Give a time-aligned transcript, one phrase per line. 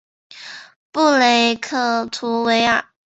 [0.91, 2.83] 布雷克图维尔。